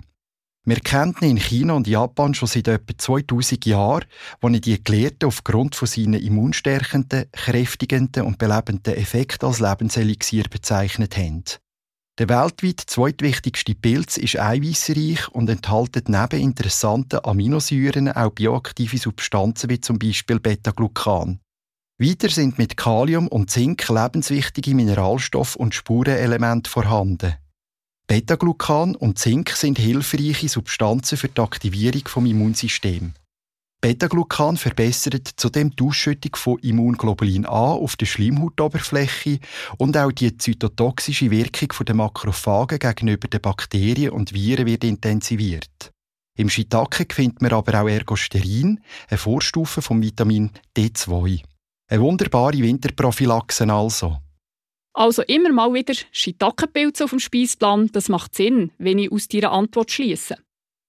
Wir 0.66 0.80
kennen 0.80 1.16
ihn 1.20 1.32
in 1.32 1.38
China 1.38 1.74
und 1.74 1.88
Japan 1.88 2.34
schon 2.34 2.48
seit 2.48 2.70
etwa 2.70 2.98
2000 2.98 3.66
Jahren, 3.66 4.06
wo 4.40 4.48
ihn 4.48 4.62
die 4.62 4.82
Gelehrten 4.82 5.28
aufgrund 5.28 5.76
von 5.76 5.90
seinen 5.90 6.14
immunstärkenden, 6.14 7.26
kräftigenden 7.34 8.24
und 8.24 8.38
belebenden 8.38 8.96
Effekten 8.96 9.46
als 9.46 9.60
Lebenselixier 9.60 10.46
bezeichnet 10.50 11.18
haben. 11.18 11.44
Der 12.18 12.30
weltweit 12.30 12.80
zweitwichtigste 12.80 13.76
Pilz 13.76 14.18
ist 14.18 14.40
eiweißreich 14.40 15.28
und 15.30 15.50
enthält 15.50 16.08
neben 16.08 16.40
interessanten 16.40 17.20
Aminosäuren 17.24 18.10
auch 18.10 18.30
bioaktive 18.30 19.00
Substanzen 19.00 19.70
wie 19.70 19.82
zum 19.82 20.00
Beispiel 20.00 20.40
Beta-Glucan. 20.40 21.40
Weiter 22.00 22.30
sind 22.30 22.58
mit 22.58 22.78
Kalium 22.78 23.28
und 23.28 23.50
Zink 23.52 23.90
lebenswichtige 23.90 24.76
Mineralstoffe 24.76 25.56
und 25.56 25.76
Spurenelemente 25.76 26.70
vorhanden. 26.70 27.34
Beta-Glucan 28.14 28.96
und 28.96 29.18
Zink 29.18 29.50
sind 29.50 29.80
hilfreiche 29.80 30.48
Substanzen 30.48 31.18
für 31.18 31.30
die 31.30 31.42
Aktivierung 31.42 32.04
des 32.04 32.16
Immunsystems. 32.16 33.14
Beta-Glucan 33.82 34.56
verbessert 34.56 35.28
zudem 35.36 35.76
die 35.76 35.84
Ausschüttung 35.84 36.36
von 36.36 36.60
Immunglobulin 36.60 37.48
A 37.48 37.72
auf 37.72 37.96
der 37.96 38.06
Schleimhautoberfläche 38.06 39.40
und 39.80 39.98
auch 39.98 40.12
die 40.12 40.38
zytotoxische 40.38 41.32
Wirkung 41.32 41.70
der 41.88 41.96
Makrophagen 41.96 42.78
gegenüber 42.78 43.28
den 43.28 43.42
Bakterien 43.42 44.12
und 44.12 44.32
Viren 44.32 44.68
wird 44.68 44.84
intensiviert. 44.84 45.92
Im 46.38 46.52
Shiitake 46.52 47.08
findet 47.12 47.42
man 47.42 47.54
aber 47.54 47.82
auch 47.82 47.90
Ergosterin, 47.90 48.80
eine 49.10 49.18
Vorstufe 49.18 49.82
vom 49.82 50.04
Vitamin 50.04 50.52
D2. 50.78 51.42
Eine 51.90 52.02
wunderbare 52.02 52.60
Winterprophylaxe 52.60 53.68
also. 53.74 54.20
Also 54.94 55.24
immer 55.24 55.52
mal 55.52 55.74
wieder 55.74 55.96
Shiitake-Pilze 56.12 57.06
auf 57.06 57.10
dem 57.10 57.20
Speisplan, 57.20 57.90
das 57.92 58.10
macht 58.10 58.36
Sinn, 58.36 58.72
wenn 58.78 59.00
ich 59.00 59.12
aus 59.12 59.28
deiner 59.28 59.52
Antwort 59.52 59.92
schließe. 59.92 60.36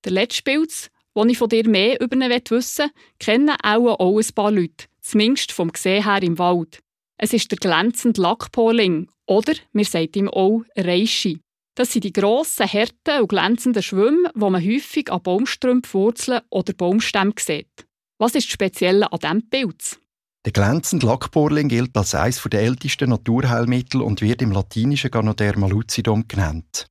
Der 0.05 0.13
letzte 0.13 0.43
Pilz, 0.43 0.91
den 1.17 1.31
ich 1.31 1.39
von 1.39 1.49
dir 1.49 1.67
mehr 1.67 1.99
über 2.01 2.15
ihn 2.15 2.31
wissen 2.51 2.85
will, 2.85 2.91
kennen 3.19 3.57
auch, 3.63 3.99
ein 3.99 4.35
paar 4.35 4.51
Leute, 4.51 4.87
zumindest 5.01 5.53
vom 5.53 5.73
Gesehen 5.73 6.05
her 6.05 6.23
im 6.23 6.39
Wald. 6.39 6.81
Es 7.17 7.33
ist 7.33 7.51
der 7.51 7.59
glänzende 7.59 8.21
Lackpoling 8.21 9.09
oder, 9.27 9.55
wir 9.73 9.85
sagen 9.87 10.13
ihm 10.15 10.29
auch, 10.29 10.63
Reishi. 10.77 11.41
Das 11.75 11.93
sind 11.93 12.05
die 12.05 12.13
grossen, 12.13 12.71
harten 12.71 13.23
und 13.23 13.29
glänzenden 13.29 13.83
Schwämme, 13.83 14.31
die 14.35 14.39
man 14.39 14.65
häufig 14.65 15.11
an 15.11 15.23
Baumstrümpfen, 15.23 16.01
Wurzeln 16.01 16.43
oder 16.51 16.73
Baumstämmen 16.73 17.35
sieht. 17.39 17.87
Was 18.19 18.35
ist 18.35 18.47
das 18.47 18.53
Spezielle 18.53 19.11
an 19.11 19.19
diesem 19.19 19.49
Pilz? 19.49 19.99
Der 20.45 20.53
glänzende 20.53 21.07
Lackporling 21.07 21.69
gilt 21.69 21.97
als 21.97 22.15
eines 22.15 22.43
der 22.43 22.61
ältesten 22.61 23.09
Naturheilmittel 23.09 24.03
und 24.03 24.21
wird 24.21 24.43
im 24.43 24.53
Latinischen 24.53 25.11
Ganoderma 25.11 25.67
lucidum 25.67 26.29
genannt. 26.29 26.87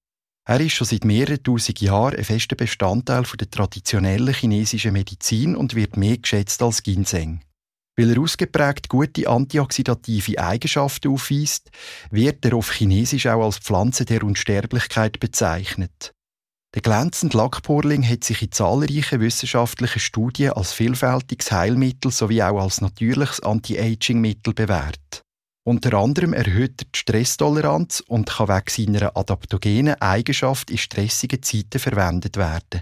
Er 0.45 0.59
ist 0.59 0.73
schon 0.73 0.87
seit 0.87 1.05
mehreren 1.05 1.41
tausend 1.41 1.79
Jahren 1.79 2.15
ein 2.15 2.23
fester 2.23 2.55
Bestandteil 2.55 3.23
der 3.23 3.49
traditionellen 3.49 4.33
chinesischen 4.33 4.93
Medizin 4.93 5.55
und 5.55 5.75
wird 5.75 5.97
mehr 5.97 6.17
geschätzt 6.17 6.61
als 6.63 6.83
Ginseng. 6.83 7.41
Weil 7.95 8.11
er 8.11 8.21
ausgeprägt 8.21 8.89
gute 8.89 9.29
antioxidative 9.29 10.39
Eigenschaften 10.39 11.13
aufweist, 11.13 11.69
wird 12.09 12.43
er 12.43 12.55
auf 12.55 12.71
Chinesisch 12.71 13.27
auch 13.27 13.45
als 13.45 13.59
Pflanze 13.59 14.03
der 14.03 14.23
Unsterblichkeit 14.23 15.19
bezeichnet. 15.19 16.11
Der 16.73 16.81
glänzende 16.81 17.37
Lackporling 17.37 18.03
hat 18.03 18.23
sich 18.23 18.41
in 18.41 18.51
zahlreichen 18.51 19.19
wissenschaftlichen 19.19 19.99
Studien 19.99 20.53
als 20.53 20.73
vielfältiges 20.73 21.51
Heilmittel 21.51 22.11
sowie 22.11 22.41
auch 22.41 22.59
als 22.59 22.81
natürliches 22.81 23.41
Anti-Aging-Mittel 23.41 24.55
bewährt. 24.55 25.21
Unter 25.65 25.93
anderem 25.93 26.33
erhöht 26.33 26.81
er 26.81 26.87
die 26.93 26.97
Stresstoleranz 26.97 28.01
und 28.01 28.27
kann 28.27 28.49
wegen 28.49 28.97
seiner 28.97 29.15
adaptogenen 29.15 30.01
Eigenschaft 30.01 30.71
in 30.71 30.77
stressigen 30.77 31.41
Zeiten 31.41 31.79
verwendet 31.79 32.37
werden. 32.37 32.81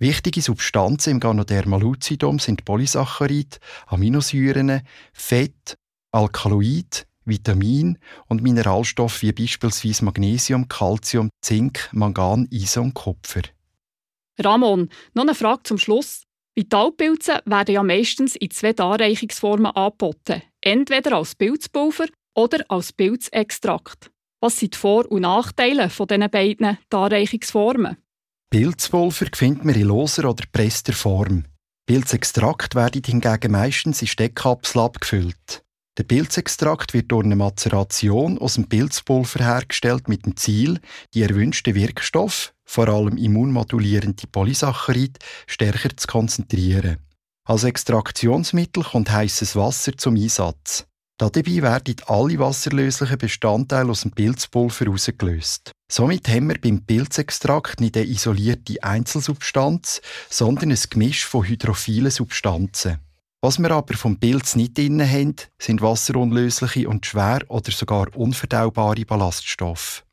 Wichtige 0.00 0.42
Substanzen 0.42 1.10
im 1.12 1.20
Ganoderma 1.20 1.76
lucidum 1.76 2.38
sind 2.38 2.64
Polysaccharid, 2.64 3.58
Aminosäuren, 3.86 4.82
Fett, 5.12 5.76
Alkaloid, 6.12 7.07
Vitamin 7.28 7.98
und 8.26 8.42
Mineralstoffe 8.42 9.22
wie 9.22 9.32
beispielsweise 9.32 10.04
Magnesium, 10.04 10.68
Calcium, 10.68 11.30
Zink, 11.42 11.88
Mangan, 11.92 12.48
Eisen 12.52 12.84
und 12.84 12.94
Kupfer. 12.94 13.42
Ramon, 14.38 14.88
noch 15.14 15.22
eine 15.22 15.34
Frage 15.34 15.62
zum 15.64 15.78
Schluss. 15.78 16.22
Vitalpilze 16.54 17.40
werden 17.44 17.74
ja 17.74 17.82
meistens 17.82 18.34
in 18.34 18.50
zwei 18.50 18.72
Darreichungsformen 18.72 19.66
angeboten. 19.66 20.42
Entweder 20.60 21.16
als 21.16 21.34
Pilzpulver 21.34 22.06
oder 22.34 22.64
als 22.68 22.92
Pilzextrakt. 22.92 24.10
Was 24.40 24.58
sind 24.58 24.74
die 24.74 24.78
Vor- 24.78 25.10
und 25.10 25.22
Nachteile 25.22 25.90
von 25.90 26.06
diesen 26.06 26.30
beiden 26.30 26.78
Darreichungsformen? 26.90 27.96
Pilzpulver 28.50 29.26
findet 29.34 29.64
man 29.64 29.74
in 29.74 29.86
loser 29.86 30.28
oder 30.30 30.44
presster 30.50 30.92
Form. 30.92 31.44
Pilzextrakt 31.86 32.74
werden 32.74 33.02
hingegen 33.04 33.52
meistens 33.52 34.02
in 34.02 34.08
Steckkapseln 34.08 34.84
abgefüllt. 34.84 35.64
Der 35.98 36.04
Pilzextrakt 36.04 36.94
wird 36.94 37.10
durch 37.10 37.24
eine 37.24 37.34
Mazeration 37.34 38.38
aus 38.38 38.54
dem 38.54 38.68
Pilzpulver 38.68 39.44
hergestellt 39.44 40.06
mit 40.06 40.26
dem 40.26 40.36
Ziel, 40.36 40.78
die 41.12 41.22
erwünschten 41.22 41.74
Wirkstoffe, 41.74 42.52
vor 42.64 42.86
allem 42.86 43.16
immunmodulierende 43.16 44.28
Polysaccharid, 44.28 45.18
stärker 45.48 45.96
zu 45.96 46.06
konzentrieren. 46.06 46.98
Als 47.44 47.64
Extraktionsmittel 47.64 48.84
kommt 48.84 49.10
heißes 49.10 49.56
Wasser 49.56 49.96
zum 49.96 50.14
Einsatz. 50.14 50.86
Dabei 51.18 51.62
werden 51.62 51.96
alle 52.06 52.38
wasserlöslichen 52.38 53.18
Bestandteile 53.18 53.90
aus 53.90 54.02
dem 54.02 54.12
Pilzpulver 54.12 54.84
herausgelöst. 54.84 55.72
Somit 55.90 56.28
haben 56.28 56.48
wir 56.48 56.60
beim 56.60 56.86
Pilzextrakt 56.86 57.80
nicht 57.80 57.96
eine 57.96 58.06
isolierte 58.06 58.80
Einzelsubstanz, 58.84 60.00
sondern 60.30 60.70
ein 60.70 60.78
Gemisch 60.90 61.24
von 61.24 61.44
hydrophilen 61.44 62.12
Substanzen. 62.12 62.98
Was 63.40 63.60
wir 63.60 63.70
aber 63.70 63.94
vom 63.94 64.18
Pilz 64.18 64.56
nicht 64.56 64.76
drin 64.76 65.00
haben, 65.00 65.36
sind 65.60 65.80
wasserunlösliche 65.80 66.88
und 66.88 67.06
schwer 67.06 67.40
oder 67.48 67.70
sogar 67.70 68.08
unverdaubare 68.16 69.04
Ballaststoffe. 69.04 70.04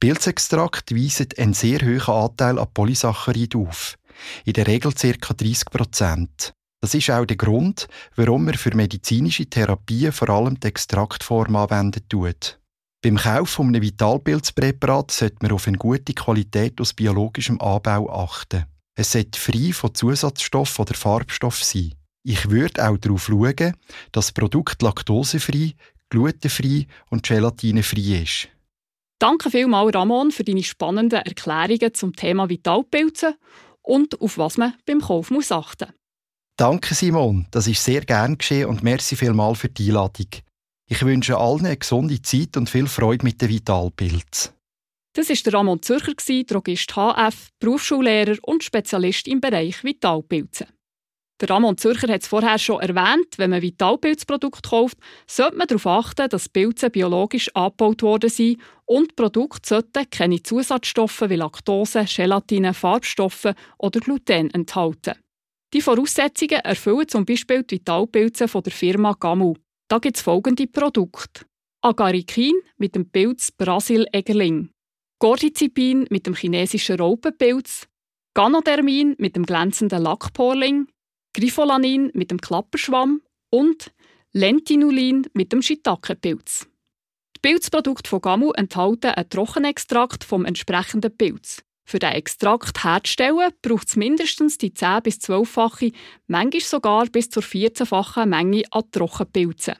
Pilzextrakt 0.00 0.92
weisen 0.92 1.28
einen 1.38 1.54
sehr 1.54 1.80
hohen 1.80 2.00
Anteil 2.00 2.58
an 2.58 2.66
Polysaccharid 2.74 3.54
auf, 3.54 3.96
in 4.44 4.54
der 4.54 4.66
Regel 4.66 4.92
ca. 4.92 5.32
30 5.32 5.66
Prozent. 5.66 6.54
Das 6.80 6.94
ist 6.94 7.08
auch 7.08 7.24
der 7.24 7.36
Grund, 7.36 7.86
warum 8.16 8.46
man 8.46 8.54
für 8.54 8.74
medizinische 8.74 9.46
Therapien 9.46 10.10
vor 10.10 10.30
allem 10.30 10.58
die 10.58 10.66
Extraktform 10.66 11.54
anwenden 11.54 12.02
tut. 12.08 12.58
Beim 13.04 13.16
Kauf 13.16 13.50
von 13.50 13.68
einem 13.68 13.82
Vitalpilzpräparat 13.82 15.12
sollte 15.12 15.36
man 15.42 15.52
auf 15.52 15.68
eine 15.68 15.78
gute 15.78 16.14
Qualität 16.14 16.80
aus 16.80 16.94
biologischem 16.94 17.60
Anbau 17.60 18.12
achten. 18.12 18.66
Es 18.96 19.12
sollte 19.12 19.38
frei 19.38 19.72
von 19.72 19.94
Zusatzstoff 19.94 20.80
oder 20.80 20.94
Farbstoff 20.94 21.62
sein. 21.62 21.94
Ich 22.24 22.50
würde 22.50 22.88
auch 22.88 22.98
darauf 22.98 23.24
schauen, 23.24 23.74
dass 24.12 24.26
das 24.26 24.32
Produkt 24.32 24.82
laktosefrei, 24.82 25.74
glutenfrei 26.08 26.86
und 27.10 27.24
gelatinefrei 27.24 28.22
ist. 28.22 28.48
Danke 29.18 29.50
vielmals, 29.50 29.94
Ramon, 29.94 30.32
für 30.32 30.44
deine 30.44 30.62
spannenden 30.62 31.20
Erklärungen 31.20 31.94
zum 31.94 32.14
Thema 32.14 32.48
Vitalpilze 32.48 33.36
und 33.80 34.20
auf 34.20 34.38
was 34.38 34.56
man 34.56 34.74
beim 34.84 35.00
Kauf 35.00 35.30
muss 35.30 35.52
achten 35.52 35.88
muss. 35.88 35.96
Danke 36.56 36.94
Simon, 36.94 37.46
das 37.50 37.66
ist 37.66 37.84
sehr 37.84 38.02
gern 38.02 38.38
geschehen 38.38 38.68
und 38.68 38.82
merci 38.82 39.16
vielmal 39.16 39.54
für 39.54 39.68
die 39.68 39.88
Einladung. 39.88 40.26
Ich 40.88 41.02
wünsche 41.02 41.38
allen 41.38 41.66
eine 41.66 41.76
gesunde 41.76 42.20
Zeit 42.20 42.56
und 42.56 42.68
viel 42.68 42.86
Freude 42.86 43.24
mit 43.24 43.40
den 43.40 43.48
Vitalpilz. 43.48 44.52
Das 45.14 45.30
ist 45.30 45.46
der 45.46 45.54
Ramon 45.54 45.82
Zürcher, 45.82 46.12
Drogist 46.46 46.92
HF, 46.94 47.48
Berufsschullehrer 47.58 48.36
und 48.42 48.64
Spezialist 48.64 49.28
im 49.28 49.40
Bereich 49.40 49.82
Vitalpilze. 49.82 50.66
Der 51.42 51.50
Ramon 51.50 51.76
Zürcher 51.76 52.06
hat 52.06 52.22
es 52.22 52.28
vorher 52.28 52.56
schon 52.56 52.80
erwähnt, 52.80 53.36
wenn 53.36 53.50
man 53.50 53.62
Vitalpilzprodukte 53.62 54.68
kauft, 54.70 54.96
sollte 55.26 55.56
man 55.56 55.66
darauf 55.66 55.88
achten, 55.88 56.28
dass 56.28 56.48
Pilze 56.48 56.88
biologisch 56.88 57.50
abgebaut 57.52 58.02
worden 58.02 58.30
sind 58.30 58.60
und 58.84 59.16
Produkte 59.16 59.68
sollten 59.68 60.08
keine 60.08 60.40
Zusatzstoffe 60.40 61.22
wie 61.22 61.34
Laktose, 61.34 62.04
Gelatine, 62.04 62.72
Farbstoffe 62.74 63.54
oder 63.76 63.98
Gluten 63.98 64.50
enthalten. 64.50 65.14
Die 65.74 65.80
Voraussetzungen 65.80 66.60
erfüllen 66.60 67.08
zum 67.08 67.24
Beispiel 67.24 67.64
die 67.64 67.74
Vitalpilze 67.74 68.46
von 68.46 68.62
der 68.62 68.72
Firma 68.72 69.16
Gamu. 69.18 69.54
Da 69.88 69.98
gibt 69.98 70.18
es 70.18 70.22
folgende 70.22 70.68
Produkte. 70.68 71.44
Agarikin 71.80 72.54
mit 72.76 72.94
dem 72.94 73.10
Pilz 73.10 73.50
Brasil-Egerling. 73.50 74.70
Gordizipin 75.18 76.06
mit 76.08 76.24
dem 76.24 76.36
chinesischen 76.36 77.00
Raupenpilz. 77.00 77.88
Ganodermin 78.34 79.16
mit 79.18 79.34
dem 79.34 79.44
glänzenden 79.44 80.04
Lackporling. 80.04 80.86
Grifolanin 81.34 82.10
mit 82.14 82.30
dem 82.30 82.40
Klapperschwamm 82.40 83.22
und 83.50 83.92
Lentinulin 84.32 85.26
mit 85.34 85.52
dem 85.52 85.62
Shiitake-Pilz. 85.62 86.66
Die 87.36 87.40
Pilzprodukte 87.40 88.08
von 88.08 88.20
Gamu 88.20 88.52
enthalten 88.52 89.10
einen 89.10 89.28
Trockenextrakt 89.28 90.24
vom 90.24 90.44
entsprechenden 90.44 91.16
Pilz. 91.16 91.62
Für 91.84 91.98
den 91.98 92.12
Extrakt 92.12 92.84
herzustellen, 92.84 93.50
braucht 93.60 93.88
es 93.88 93.96
mindestens 93.96 94.56
die 94.56 94.70
10- 94.70 95.00
bis 95.00 95.16
12-fache, 95.18 95.92
manchmal 96.28 96.60
sogar 96.60 97.06
bis 97.06 97.28
zur 97.28 97.42
14-fache 97.42 98.24
Menge 98.24 98.62
an 98.70 98.84
Trockenpilzen. 98.90 99.74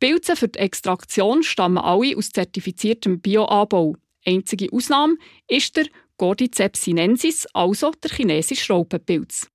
Pilze 0.00 0.34
für 0.34 0.48
die 0.48 0.58
Extraktion 0.58 1.42
stammen 1.42 1.78
alle 1.78 2.16
aus 2.16 2.30
zertifiziertem 2.30 3.20
Bioanbau. 3.20 3.94
Einzige 4.26 4.72
Ausnahme 4.72 5.16
ist 5.46 5.76
der 5.76 5.86
Cordyceps 6.16 6.82
sinensis, 6.82 7.46
also 7.52 7.92
der 8.02 8.10
chinesische 8.10 8.72
Raupenpilz. 8.72 9.51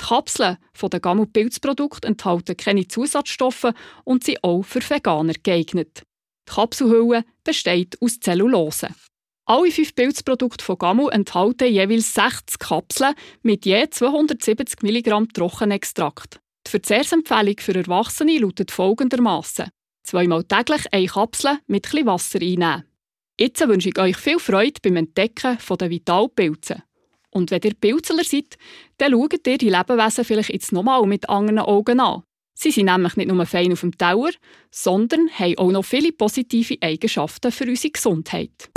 Die 0.00 0.06
Kapseln 0.06 0.58
der 0.82 1.00
Gammu-Pilzprodukte 1.00 2.06
enthalten 2.06 2.56
keine 2.56 2.86
Zusatzstoffe 2.86 3.72
und 4.04 4.24
sind 4.24 4.42
auch 4.42 4.62
für 4.62 4.80
Veganer 4.80 5.34
geeignet. 5.42 6.02
Die 6.48 6.54
Kapselhülle 6.54 7.24
besteht 7.44 8.00
aus 8.00 8.20
Zellulose. 8.20 8.88
Alle 9.48 9.70
fünf 9.70 9.94
Pilzprodukte 9.94 10.64
von 10.64 10.76
Gamu 10.76 11.08
enthalten 11.08 11.72
jeweils 11.72 12.14
60 12.14 12.58
Kapseln 12.58 13.14
mit 13.42 13.64
je 13.64 13.88
270 13.88 14.82
mg 14.82 15.32
Trockenextrakt. 15.32 16.40
Die 16.66 16.70
Verzehrsempfehlung 16.70 17.54
für 17.60 17.76
Erwachsene 17.76 18.38
lautet 18.38 18.72
folgendermaßen: 18.72 19.70
zweimal 20.02 20.42
täglich 20.42 20.92
eine 20.92 21.06
Kapsel 21.06 21.58
mit 21.68 21.86
etwas 21.86 22.06
Wasser 22.06 22.40
einnehmen. 22.40 22.84
Jetzt 23.38 23.60
wünsche 23.60 23.90
ich 23.90 23.98
euch 23.98 24.16
viel 24.16 24.40
Freude 24.40 24.80
beim 24.82 24.96
Entdecken 24.96 25.58
der 25.78 25.90
Vitalpilze. 25.90 26.82
Und 27.36 27.50
wenn 27.50 27.60
ihr 27.62 27.74
Pilzler 27.74 28.24
seid, 28.24 28.56
dann 28.96 29.12
schaut 29.12 29.46
ihr 29.46 29.58
die 29.58 29.68
Lebewesen 29.68 30.24
vielleicht 30.24 30.48
jetzt 30.48 30.72
nochmal 30.72 31.04
mit 31.06 31.28
anderen 31.28 31.58
Augen 31.58 32.00
an. 32.00 32.22
Sie 32.54 32.70
sind 32.70 32.86
nämlich 32.86 33.16
nicht 33.16 33.30
nur 33.30 33.44
fein 33.44 33.72
auf 33.72 33.80
dem 33.80 33.96
Tower, 33.98 34.30
sondern 34.70 35.28
haben 35.28 35.58
auch 35.58 35.70
noch 35.70 35.84
viele 35.84 36.12
positive 36.12 36.78
Eigenschaften 36.80 37.52
für 37.52 37.64
unsere 37.64 37.92
Gesundheit. 37.92 38.70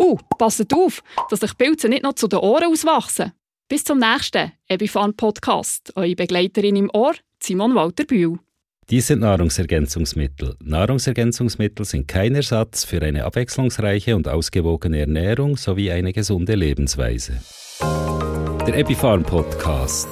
Uh, 0.00 0.16
passet 0.36 0.74
auf, 0.74 1.04
dass 1.28 1.44
euch 1.44 1.56
Pilze 1.56 1.88
nicht 1.88 2.02
noch 2.02 2.14
zu 2.14 2.26
den 2.26 2.40
Ohren 2.40 2.72
auswachsen. 2.72 3.32
Bis 3.68 3.84
zum 3.84 4.00
nächsten 4.00 4.50
Ebifan 4.68 5.14
Podcast. 5.14 5.92
Eure 5.94 6.16
Begleiterin 6.16 6.74
im 6.74 6.90
Ohr, 6.92 7.14
Simon 7.40 7.76
Walter 7.76 8.04
Bühl. 8.04 8.40
Dies 8.90 9.06
sind 9.06 9.20
Nahrungsergänzungsmittel. 9.20 10.56
Nahrungsergänzungsmittel 10.64 11.84
sind 11.84 12.08
kein 12.08 12.34
Ersatz 12.34 12.84
für 12.84 13.00
eine 13.00 13.24
abwechslungsreiche 13.24 14.16
und 14.16 14.26
ausgewogene 14.26 14.98
Ernährung 14.98 15.56
sowie 15.56 15.92
eine 15.92 16.12
gesunde 16.12 16.56
Lebensweise. 16.56 17.34
Der 17.80 18.76
Epifarm 18.76 19.22
Podcast. 19.22 20.08